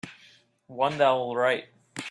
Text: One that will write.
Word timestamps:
One 0.65 0.97
that 0.97 1.11
will 1.11 1.35
write. 1.35 1.65